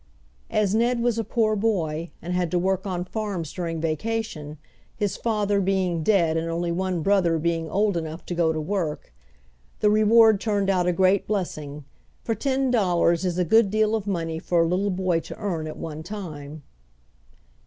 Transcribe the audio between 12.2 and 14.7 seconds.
for ten dollars is a good deal of money for a